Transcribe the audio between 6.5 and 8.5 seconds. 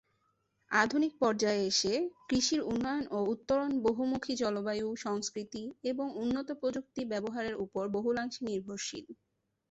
প্রযুক্তি ব্যবহারের উপর বহুলাংশে